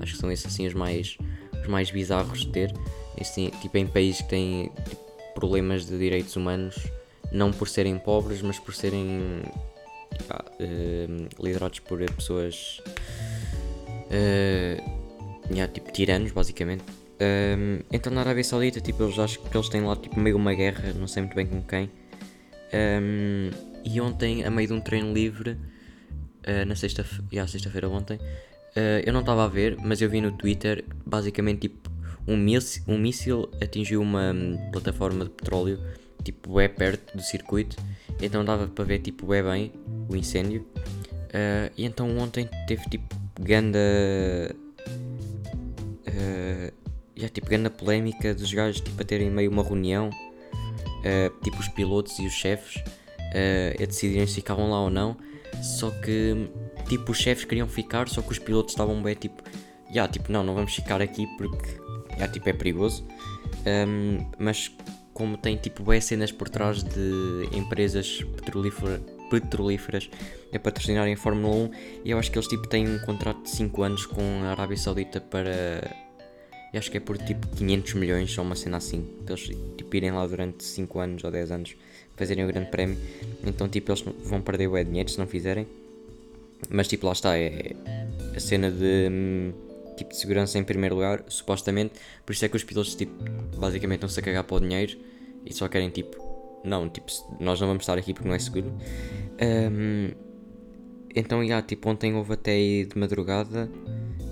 Acho 0.01 0.15
que 0.15 0.19
são 0.19 0.31
esses 0.31 0.47
assim 0.47 0.67
os 0.67 0.75
mais, 0.75 1.17
os 1.61 1.69
mais 1.69 1.91
bizarros 1.91 2.41
de 2.41 2.49
ter. 2.49 2.75
Assim, 3.21 3.51
tipo, 3.61 3.77
em 3.79 3.87
países 3.87 4.23
que 4.23 4.29
têm 4.29 4.71
tipo, 4.89 5.05
problemas 5.35 5.87
de 5.87 5.99
direitos 5.99 6.35
humanos, 6.37 6.77
não 7.31 7.53
por 7.53 7.69
serem 7.69 7.99
pobres, 7.99 8.43
mas 8.43 8.59
por 8.59 8.75
serem 8.75 9.43
uh, 10.31 11.43
liderados 11.43 11.81
por 11.81 11.99
pessoas 12.13 12.81
uh, 14.11 15.05
yeah, 15.51 15.73
tipo 15.73 15.93
tiranos, 15.93 16.33
basicamente. 16.33 16.85
Um, 17.21 17.79
então 17.93 18.13
na 18.13 18.21
Arábia 18.21 18.43
Saudita, 18.43 18.81
tipo, 18.81 19.05
eles 19.05 19.19
acho 19.19 19.39
que 19.41 19.57
eles 19.57 19.69
têm 19.69 19.83
lá 19.83 19.97
tipo, 19.97 20.19
meio 20.19 20.37
uma 20.37 20.55
guerra, 20.55 20.93
não 20.95 21.07
sei 21.07 21.23
muito 21.23 21.35
bem 21.35 21.47
com 21.47 21.63
quem. 21.63 21.91
Um, 22.73 23.51
e 23.85 24.01
ontem, 24.01 24.45
a 24.45 24.51
meio 24.51 24.69
de 24.69 24.75
um 24.75 24.81
treino 24.81 25.13
livre, 25.13 25.51
uh, 25.51 26.65
na 26.67 26.75
sexta-feira, 26.75 27.25
yeah, 27.33 27.51
sexta-feira 27.51 27.89
ontem, 27.89 28.17
uh, 28.17 29.03
eu 29.05 29.13
não 29.13 29.21
estava 29.21 29.45
a 29.45 29.49
ver, 29.49 29.77
mas 29.79 30.01
eu 30.01 30.09
vi 30.09 30.21
no 30.21 30.33
Twitter, 30.33 30.85
basicamente 31.05 31.61
tipo, 31.61 31.91
um, 32.27 32.37
míssil, 32.37 32.83
um 32.89 32.97
míssil 32.97 33.51
atingiu 33.63 34.01
uma 34.01 34.33
um, 34.33 34.57
plataforma 34.73 35.25
de 35.25 35.31
petróleo, 35.31 35.79
tipo, 36.23 36.59
é 36.59 36.69
perto 36.69 37.17
do 37.17 37.23
circuito, 37.23 37.77
então 38.21 38.45
dava 38.45 38.67
para 38.67 38.85
ver 38.85 39.01
tipo, 39.01 39.33
é 39.35 39.43
bem 39.43 39.73
o 40.09 40.17
incêndio. 40.17 40.67
Uh, 41.35 41.71
e 41.77 41.85
então 41.85 42.17
ontem 42.19 42.49
teve 42.67 42.89
tipo, 42.89 43.15
ganda 43.41 43.79
yeah, 47.17 47.33
tipo, 47.33 47.49
grande 47.49 47.71
polémica 47.71 48.35
dos 48.35 48.53
gajos 48.53 48.81
tipo, 48.81 49.01
a 49.01 49.05
terem 49.05 49.31
meio 49.31 49.51
uma 49.51 49.63
reunião, 49.63 50.11
tipo 51.43 51.59
os 51.59 51.69
pilotos 51.69 52.19
e 52.19 52.27
os 52.27 52.33
chefes, 52.33 52.83
uh, 53.35 53.83
a 53.83 53.87
decidirem 53.87 54.27
se 54.27 54.37
ficavam 54.37 54.71
lá 54.71 54.81
ou 54.81 54.91
não. 54.91 55.17
Só 55.63 55.91
que 55.91 56.49
tipo 56.89 57.13
os 57.13 57.19
chefes 57.19 57.45
queriam 57.45 57.69
ficar, 57.69 58.09
só 58.09 58.23
que 58.23 58.33
os 58.33 58.39
pilotos 58.39 58.73
estavam 58.73 59.03
bem 59.03 59.15
tipo, 59.15 59.43
yeah, 59.91 60.11
tipo, 60.11 60.31
não, 60.31 60.43
não 60.43 60.55
vamos 60.55 60.75
ficar 60.75 61.01
aqui 61.01 61.27
porque 61.37 61.81
yeah, 62.13 62.29
tipo, 62.29 62.49
é 62.49 62.53
perigoso. 62.53 63.07
Um, 63.67 64.19
mas 64.39 64.71
como 65.13 65.37
tem 65.37 65.57
tipo 65.57 65.85
bem 65.85 66.01
cenas 66.01 66.33
por 66.33 66.49
trás 66.49 66.83
de 66.83 67.49
empresas 67.53 68.23
petrolíferas, 68.37 69.01
petrolíferas 69.31 70.11
a 70.53 70.59
patrocinarem 70.59 71.15
a 71.15 71.17
Fórmula 71.17 71.55
1 71.55 71.71
e 72.05 72.11
eu 72.11 72.19
acho 72.19 72.31
que 72.31 72.39
eles 72.39 72.49
tipo 72.49 72.69
têm 72.69 72.89
um 72.89 72.99
contrato 73.01 73.43
de 73.43 73.51
5 73.51 73.83
anos 73.83 74.07
com 74.07 74.23
a 74.45 74.51
Arábia 74.51 74.77
Saudita 74.77 75.21
para 75.21 76.05
e 76.73 76.79
acho 76.79 76.91
que 76.91 76.97
é 76.97 77.01
por 77.01 77.17
tipo 77.17 77.47
500 77.47 77.95
milhões 77.95 78.37
ou 78.37 78.45
uma 78.45 78.57
cena 78.57 78.79
assim. 78.79 79.09
Eles 79.29 79.43
tipo, 79.77 79.95
irem 79.95 80.11
lá 80.11 80.27
durante 80.27 80.65
5 80.65 80.99
anos 80.99 81.23
ou 81.23 81.31
10 81.31 81.53
anos 81.53 81.77
fazerem 82.17 82.45
o 82.45 82.49
grande 82.49 82.71
prémio. 82.71 82.97
Então 83.45 83.69
tipo 83.69 83.91
eles 83.91 84.05
vão 84.25 84.41
perder 84.41 84.69
o 84.69 84.85
dinheiro 84.85 85.11
se 85.11 85.19
não 85.19 85.27
fizerem. 85.27 85.67
Mas 86.71 86.89
tipo 86.89 87.07
lá 87.07 87.13
está, 87.13 87.37
é 87.37 87.73
a 88.35 88.41
cena 88.41 88.71
de 88.71 89.09
hum, 89.11 89.53
tipo 89.97 90.11
de 90.11 90.17
segurança 90.17 90.59
em 90.59 90.65
primeiro 90.65 90.95
lugar, 90.95 91.25
supostamente. 91.29 91.95
Por 92.25 92.33
isso 92.33 92.45
é 92.45 92.49
que 92.49 92.57
os 92.57 92.65
pilotos 92.65 92.95
tipo 92.95 93.13
basicamente 93.57 93.99
estão-se 93.99 94.19
a 94.19 94.23
cagar 94.23 94.45
para 94.45 94.57
o 94.57 94.61
dinheiro 94.61 94.97
e 95.45 95.53
só 95.53 95.69
querem 95.69 95.91
tipo. 95.91 96.23
Não, 96.65 96.89
tipo, 96.89 97.13
nós 97.39 97.61
não 97.61 97.69
vamos 97.69 97.83
estar 97.83 97.99
aqui 97.99 98.15
porque 98.15 98.27
não 98.27 98.35
é 98.35 98.39
seguro. 98.39 98.73
Um, 99.71 100.13
então, 101.15 101.47
já, 101.47 101.61
tipo, 101.61 101.91
ontem 101.91 102.15
houve 102.15 102.33
até 102.33 102.53
aí 102.53 102.87
de 102.87 102.99
madrugada 102.99 103.71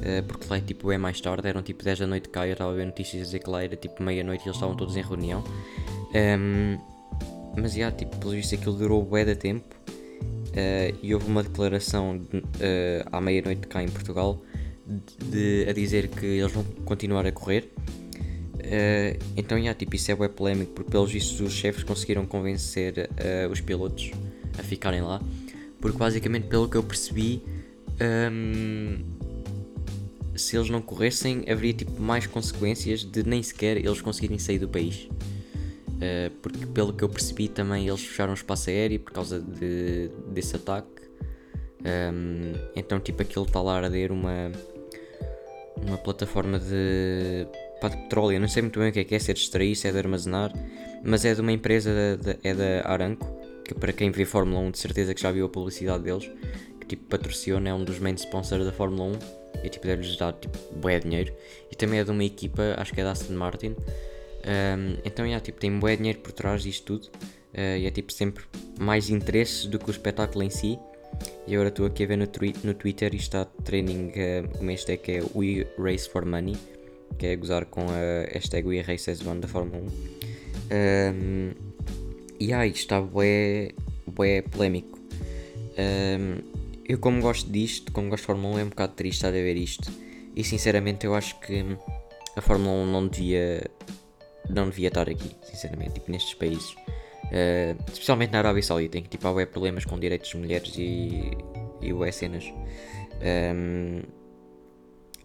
uh, 0.02 0.22
porque 0.26 0.46
lá 0.48 0.60
tipo 0.60 0.90
é 0.90 0.98
mais 0.98 1.20
tarde, 1.20 1.46
eram 1.48 1.62
tipo 1.62 1.82
10 1.82 2.00
da 2.00 2.06
noite 2.06 2.28
cá, 2.28 2.46
eu 2.46 2.52
estava 2.52 2.72
a 2.72 2.74
ver 2.74 2.86
notícias 2.86 3.22
a 3.22 3.24
dizer 3.26 3.38
que 3.38 3.50
lá 3.50 3.62
era 3.62 3.76
tipo 3.76 4.02
meia-noite 4.02 4.44
e 4.44 4.48
eles 4.48 4.56
estavam 4.56 4.76
todos 4.76 4.96
em 4.96 5.02
reunião. 5.02 5.42
Um, 6.14 6.78
mas 7.56 7.74
já, 7.74 7.90
tipo, 7.90 8.16
pelo 8.16 8.32
visto 8.32 8.54
aquilo 8.54 8.74
durou 8.74 9.04
bué 9.04 9.24
de 9.24 9.34
tempo 9.34 9.74
uh, 10.52 10.98
e 11.02 11.14
houve 11.14 11.26
uma 11.26 11.42
declaração 11.42 12.18
de, 12.18 12.38
uh, 12.38 13.08
à 13.10 13.20
meia-noite 13.20 13.66
cá 13.66 13.82
em 13.82 13.88
Portugal 13.88 14.42
de, 14.86 15.64
de, 15.64 15.70
a 15.70 15.72
dizer 15.72 16.08
que 16.08 16.24
eles 16.24 16.52
vão 16.52 16.64
continuar 16.84 17.26
a 17.26 17.32
correr. 17.32 17.70
Uh, 17.78 19.18
então, 19.36 19.62
já, 19.62 19.74
tipo, 19.74 19.94
isso 19.96 20.10
é 20.10 20.14
bué 20.14 20.28
polémico 20.28 20.72
porque 20.72 20.90
pelos 20.90 21.12
vistos 21.12 21.40
os 21.40 21.52
chefes 21.52 21.82
conseguiram 21.82 22.24
convencer 22.26 23.10
os 23.50 23.60
pilotos 23.60 24.10
a 24.58 24.62
ficarem 24.62 25.02
lá. 25.02 25.20
Porque 25.80 25.98
basicamente, 25.98 26.46
pelo 26.46 26.68
que 26.68 26.76
eu 26.76 26.82
percebi, 26.82 27.42
um, 28.00 28.98
ehm, 29.00 29.04
se 30.36 30.56
eles 30.56 30.70
não 30.70 30.80
corressem, 30.80 31.44
haveria 31.48 31.72
tipo 31.72 32.00
mais 32.00 32.26
consequências 32.26 33.04
de 33.04 33.24
nem 33.24 33.42
sequer 33.42 33.76
eles 33.76 34.00
conseguirem 34.00 34.38
sair 34.38 34.60
do 34.60 34.68
país. 34.68 35.08
Uh, 36.02 36.30
porque 36.42 36.66
pelo 36.66 36.92
que 36.92 37.04
eu 37.04 37.08
percebi 37.08 37.46
também 37.46 37.86
eles 37.86 38.00
fecharam 38.00 38.32
o 38.32 38.34
espaço 38.34 38.68
aéreo 38.70 38.98
por 38.98 39.12
causa 39.12 39.40
de, 39.40 40.08
desse 40.26 40.56
ataque. 40.56 41.02
Um, 41.84 42.54
então 42.74 42.98
tipo 42.98 43.22
aquilo 43.22 43.44
está 43.44 43.62
lá 43.62 43.74
a 43.74 43.84
arder 43.84 44.10
uma, 44.10 44.50
uma 45.86 45.96
plataforma 45.98 46.58
de, 46.58 47.46
pá, 47.80 47.88
de 47.88 47.98
petróleo. 47.98 48.40
Não 48.40 48.48
sei 48.48 48.62
muito 48.62 48.80
bem 48.80 48.90
o 48.90 48.92
que 48.92 48.98
é 48.98 49.04
que 49.04 49.14
é, 49.14 49.18
se 49.20 49.30
é 49.30 49.34
de 49.34 49.40
extrair, 49.40 49.76
se 49.76 49.86
é 49.86 49.92
de 49.92 49.98
armazenar, 49.98 50.52
mas 51.04 51.24
é 51.24 51.36
de 51.36 51.40
uma 51.40 51.52
empresa, 51.52 52.18
de, 52.20 52.36
é 52.42 52.52
da 52.52 52.90
Aranco, 52.90 53.24
que 53.64 53.72
para 53.72 53.92
quem 53.92 54.10
vê 54.10 54.24
Fórmula 54.24 54.58
1 54.58 54.70
de 54.72 54.78
certeza 54.78 55.14
que 55.14 55.22
já 55.22 55.30
viu 55.30 55.46
a 55.46 55.48
publicidade 55.48 56.02
deles, 56.02 56.28
que 56.80 56.86
tipo 56.86 57.04
patrociona, 57.04 57.70
é 57.70 57.74
um 57.74 57.84
dos 57.84 58.00
main 58.00 58.14
sponsors 58.14 58.64
da 58.64 58.72
Fórmula 58.72 59.16
1 59.54 59.64
e 59.64 59.68
tipo 59.68 59.86
deve-lhes 59.86 60.16
dar 60.16 60.32
tipo 60.32 60.58
bué 60.74 60.98
dinheiro 60.98 61.32
e 61.70 61.76
também 61.76 62.00
é 62.00 62.04
de 62.04 62.10
uma 62.10 62.24
equipa, 62.24 62.74
acho 62.76 62.92
que 62.92 63.00
é 63.00 63.04
da 63.04 63.12
Aston 63.12 63.34
Martin 63.34 63.76
um, 64.46 64.98
então 65.04 65.24
yeah, 65.24 65.42
tipo, 65.44 65.60
tem 65.60 65.78
bué 65.78 65.96
dinheiro 65.96 66.18
por 66.20 66.32
trás 66.32 66.62
disto 66.62 66.84
tudo 66.84 67.06
uh, 67.54 67.78
e 67.78 67.86
é 67.86 67.90
tipo 67.90 68.12
sempre 68.12 68.44
mais 68.78 69.10
interesses 69.10 69.66
do 69.66 69.78
que 69.78 69.88
o 69.88 69.92
espetáculo 69.92 70.44
em 70.44 70.50
si. 70.50 70.78
E 71.46 71.54
agora 71.54 71.68
estou 71.68 71.86
aqui 71.86 72.04
a 72.04 72.06
ver 72.06 72.16
no, 72.16 72.26
no 72.64 72.74
Twitter 72.74 73.14
e 73.14 73.16
está 73.16 73.44
training 73.44 74.08
uh, 74.10 74.60
uma 74.60 74.70
hashtag 74.70 75.02
que 75.02 75.12
é 75.12 75.22
We 75.34 75.66
Race 75.78 76.08
for 76.08 76.24
Money 76.24 76.56
que 77.18 77.26
é 77.26 77.36
gozar 77.36 77.66
com 77.66 77.82
a 77.82 78.32
hashtag 78.32 78.66
We 78.66 78.80
Race 78.80 79.10
as 79.10 79.20
One 79.24 79.40
da 79.40 79.46
Fórmula 79.46 79.82
1 79.82 80.22
um, 80.72 81.50
e 82.40 82.52
aí 82.52 82.70
está 82.70 83.00
bué, 83.00 83.72
bué 84.06 84.42
polémico. 84.42 84.98
Um, 85.78 86.42
eu 86.84 86.98
como 86.98 87.20
gosto 87.20 87.50
disto, 87.50 87.92
como 87.92 88.08
gosto 88.08 88.22
de 88.22 88.26
Fórmula 88.26 88.56
1, 88.56 88.58
é 88.58 88.64
um 88.64 88.68
bocado 88.68 88.94
triste 88.94 89.18
estar 89.18 89.28
a 89.28 89.32
ver 89.32 89.56
isto. 89.56 89.92
E 90.34 90.42
sinceramente 90.42 91.06
eu 91.06 91.14
acho 91.14 91.38
que 91.40 91.64
a 92.34 92.40
Fórmula 92.40 92.72
1 92.84 92.86
não 92.90 93.06
devia, 93.06 93.70
não 94.48 94.68
devia 94.68 94.88
estar 94.88 95.08
aqui, 95.08 95.30
sinceramente, 95.42 95.94
tipo 95.94 96.10
nestes 96.10 96.34
países. 96.34 96.74
Uh, 97.32 97.76
especialmente 97.90 98.32
na 98.32 98.38
Arábia 98.38 98.62
Saudita, 98.62 98.98
em 98.98 99.02
que 99.02 99.08
tipo, 99.08 99.26
há 99.26 99.46
problemas 99.46 99.84
com 99.84 99.98
direitos 99.98 100.28
de 100.30 100.36
mulheres 100.36 100.74
e, 100.76 101.30
e 101.80 101.92
ué, 101.92 102.12
cenas. 102.12 102.44
Um, 102.44 103.22
ehm, 103.22 104.02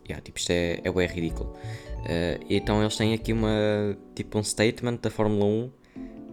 yeah, 0.07 0.21
tipo, 0.23 0.37
isto 0.37 0.51
é, 0.51 0.79
é 0.83 0.89
ué, 0.89 1.05
ridículo. 1.05 1.49
Uh, 1.49 2.45
então 2.49 2.81
eles 2.81 2.95
têm 2.95 3.13
aqui 3.13 3.33
uma, 3.33 3.97
tipo, 4.15 4.37
um 4.37 4.43
statement 4.43 4.97
da 5.01 5.09
Fórmula 5.09 5.45
1 5.45 5.65
uh, 5.65 5.71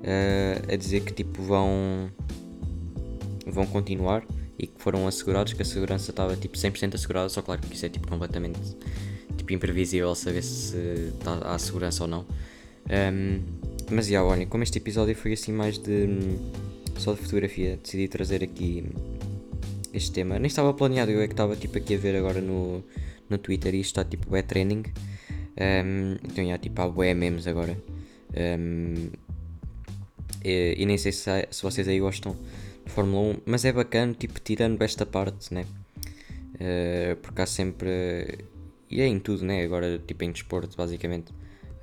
eh, 0.04 0.62
a 0.72 0.76
dizer 0.76 1.00
que 1.00 1.12
tipo, 1.12 1.42
vão, 1.42 2.10
vão 3.46 3.66
continuar 3.66 4.24
e 4.58 4.66
que 4.66 4.80
foram 4.80 5.08
assegurados, 5.08 5.52
que 5.52 5.62
a 5.62 5.64
segurança 5.64 6.10
estava 6.10 6.36
tipo 6.36 6.56
100% 6.56 6.94
assegurada, 6.94 7.28
só 7.28 7.42
claro 7.42 7.60
que 7.62 7.74
isso 7.74 7.84
é 7.84 7.88
tipo 7.88 8.06
completamente 8.06 8.60
tipo, 9.36 9.52
imprevisível 9.52 10.14
saber 10.14 10.42
se 10.42 10.76
está 11.18 11.38
há 11.38 11.58
segurança 11.58 12.04
ou 12.04 12.08
não. 12.08 12.26
Um, 12.90 13.40
mas 13.90 14.06
já, 14.06 14.22
olhem, 14.22 14.46
como 14.46 14.62
este 14.62 14.78
episódio 14.78 15.14
foi 15.14 15.32
assim 15.32 15.52
mais 15.52 15.78
de 15.78 16.08
só 16.96 17.12
de 17.12 17.20
fotografia, 17.20 17.78
decidi 17.82 18.08
trazer 18.08 18.42
aqui 18.42 18.84
este 19.92 20.12
tema. 20.12 20.38
Nem 20.38 20.46
estava 20.46 20.72
planeado, 20.72 21.10
eu 21.10 21.20
é 21.20 21.26
que 21.26 21.32
estava 21.32 21.56
tipo 21.56 21.76
aqui 21.78 21.94
a 21.94 21.98
ver 21.98 22.16
agora 22.16 22.40
no, 22.40 22.84
no 23.28 23.38
Twitter 23.38 23.74
e 23.74 23.80
isto 23.80 23.98
está 23.98 24.04
tipo 24.04 24.34
é 24.36 24.42
training. 24.42 24.84
Um, 25.56 26.16
então 26.24 26.46
já 26.46 26.58
tipo 26.58 26.80
há 26.80 26.88
bué 26.88 27.14
memes 27.14 27.46
agora. 27.46 27.76
Um, 28.36 29.10
e, 30.44 30.74
e, 30.78 30.86
nem 30.86 30.98
sei 30.98 31.12
se, 31.12 31.30
se 31.50 31.62
vocês 31.62 31.88
aí 31.88 32.00
gostam 32.00 32.36
Fórmula 32.86 33.34
1, 33.34 33.40
mas 33.46 33.64
é 33.64 33.72
bacana, 33.72 34.12
tipo, 34.12 34.38
tirando 34.40 34.80
esta 34.82 35.06
parte, 35.06 35.54
né? 35.54 35.64
Uh, 36.54 37.16
porque 37.16 37.40
há 37.40 37.46
sempre. 37.46 38.44
E 38.90 39.00
é 39.00 39.06
em 39.06 39.18
tudo, 39.18 39.44
né? 39.44 39.64
Agora, 39.64 39.98
tipo, 39.98 40.22
em 40.24 40.30
desporto, 40.32 40.76
basicamente. 40.76 41.32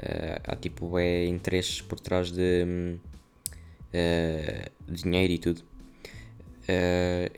Uh, 0.01 0.41
há 0.43 0.55
tipo, 0.55 0.97
é 0.97 1.25
interesses 1.25 1.81
por 1.81 1.99
trás 1.99 2.31
de. 2.31 2.97
Uh, 3.93 4.91
dinheiro 4.91 5.33
e 5.33 5.37
tudo. 5.37 5.61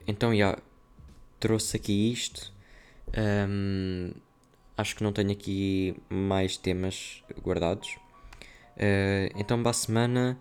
então, 0.07 0.35
já. 0.35 0.57
trouxe 1.39 1.77
aqui 1.77 2.11
isto. 2.11 2.53
Um, 3.17 4.11
acho 4.77 4.95
que 4.95 5.03
não 5.03 5.11
tenho 5.11 5.31
aqui 5.31 5.95
mais 6.09 6.57
temas 6.57 7.23
guardados. 7.41 7.97
Uh, 8.77 9.29
então, 9.35 9.61
para 9.61 9.71
a 9.71 9.73
semana. 9.73 10.39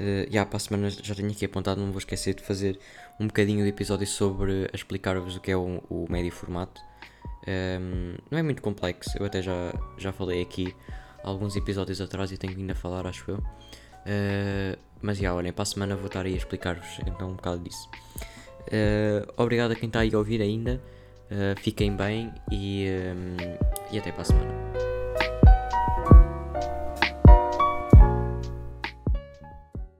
Uh, 0.00 0.26
yeah, 0.28 0.46
para 0.46 0.56
a 0.56 0.60
semana 0.60 0.90
já 0.90 1.14
tenho 1.14 1.30
aqui 1.30 1.44
apontado, 1.44 1.80
não 1.80 1.92
vou 1.92 1.98
esquecer 1.98 2.34
de 2.34 2.42
fazer 2.42 2.78
um 3.20 3.26
bocadinho 3.26 3.62
de 3.62 3.68
episódio 3.68 4.06
sobre 4.06 4.68
explicar-vos 4.72 5.36
o 5.36 5.40
que 5.40 5.50
é 5.50 5.56
o, 5.56 5.82
o 5.88 6.06
médio 6.10 6.32
formato. 6.32 6.80
Um, 7.46 8.14
não 8.30 8.38
é 8.38 8.42
muito 8.42 8.62
complexo, 8.62 9.10
eu 9.18 9.26
até 9.26 9.42
já, 9.42 9.52
já 9.98 10.12
falei 10.12 10.40
aqui 10.40 10.74
alguns 11.22 11.56
episódios 11.56 12.00
atrás 12.00 12.32
e 12.32 12.36
tenho 12.36 12.56
ainda 12.56 12.72
a 12.72 12.76
falar, 12.76 13.06
acho 13.06 13.30
eu. 13.30 13.36
Uh, 13.36 14.78
mas 15.00 15.18
já, 15.18 15.34
olhem, 15.34 15.52
para 15.52 15.62
a 15.62 15.66
semana 15.66 15.96
vou 15.96 16.06
estar 16.06 16.24
aí 16.24 16.34
a 16.34 16.36
explicar-vos 16.36 16.98
então 17.06 17.30
um 17.30 17.34
bocado 17.34 17.62
disso. 17.62 17.88
Uh, 18.68 19.32
obrigado 19.36 19.72
a 19.72 19.74
quem 19.74 19.88
está 19.88 20.00
aí 20.00 20.14
a 20.14 20.18
ouvir 20.18 20.40
ainda. 20.40 20.80
Uh, 21.30 21.58
fiquem 21.60 21.96
bem 21.96 22.32
e, 22.50 22.86
um, 23.14 23.36
e 23.90 23.98
até 23.98 24.12
para 24.12 24.22
a 24.22 24.24
semana. 24.24 24.91